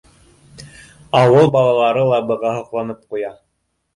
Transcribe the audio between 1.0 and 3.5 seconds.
Ауыл балалары ла быға һоҡланып ҡуя: